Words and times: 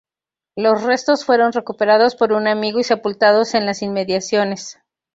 Los 0.55 0.81
restos 0.81 1.25
fueron 1.25 1.51
recuperados 1.51 2.15
por 2.15 2.33
un 2.33 2.47
amigo 2.47 2.79
y 2.79 2.83
sepultados 2.83 3.53
en 3.53 3.67
las 3.67 3.83
inmediaciones. 3.83 4.79